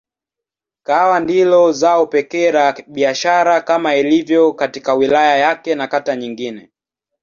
[0.83, 6.71] Kahawa ndilo zao pekee la biashara kama ilivyo katika wilaya yake na kata nyingine.